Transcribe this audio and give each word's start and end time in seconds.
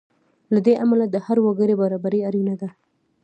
له 0.53 0.59
دې 0.65 0.73
امله 0.83 1.05
د 1.09 1.15
هر 1.25 1.37
وګړي 1.45 1.75
برابري 1.81 2.19
اړینه 2.29 2.55
ده. 2.61 2.69